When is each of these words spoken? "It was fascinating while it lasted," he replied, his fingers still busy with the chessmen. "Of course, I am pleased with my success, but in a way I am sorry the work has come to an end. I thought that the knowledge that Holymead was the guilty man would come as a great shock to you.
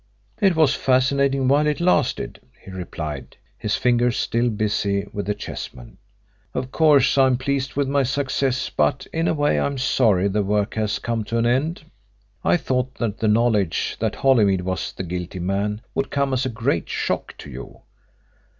"It 0.41 0.55
was 0.55 0.73
fascinating 0.73 1.47
while 1.47 1.67
it 1.67 1.79
lasted," 1.79 2.39
he 2.59 2.71
replied, 2.71 3.37
his 3.55 3.75
fingers 3.75 4.17
still 4.17 4.49
busy 4.49 5.07
with 5.13 5.27
the 5.27 5.35
chessmen. 5.35 5.99
"Of 6.55 6.71
course, 6.71 7.19
I 7.19 7.27
am 7.27 7.37
pleased 7.37 7.75
with 7.75 7.87
my 7.87 8.01
success, 8.01 8.71
but 8.71 9.05
in 9.13 9.27
a 9.27 9.35
way 9.35 9.59
I 9.59 9.67
am 9.67 9.77
sorry 9.77 10.27
the 10.27 10.41
work 10.41 10.73
has 10.73 10.97
come 10.97 11.23
to 11.25 11.37
an 11.37 11.45
end. 11.45 11.83
I 12.43 12.57
thought 12.57 12.95
that 12.95 13.19
the 13.19 13.27
knowledge 13.27 13.95
that 13.99 14.15
Holymead 14.15 14.61
was 14.61 14.91
the 14.91 15.03
guilty 15.03 15.37
man 15.39 15.81
would 15.93 16.09
come 16.09 16.33
as 16.33 16.47
a 16.47 16.49
great 16.49 16.89
shock 16.89 17.35
to 17.37 17.51
you. 17.51 17.81